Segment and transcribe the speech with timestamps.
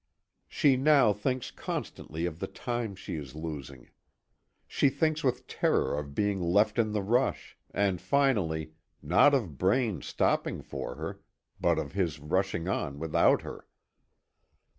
[0.47, 3.91] She now thinks constantly of the time she is losing.
[4.67, 10.01] She thinks with terror of being left in the rush, and finally not of Braine
[10.01, 11.19] stopping for her,
[11.59, 13.67] but of his rushing on without her.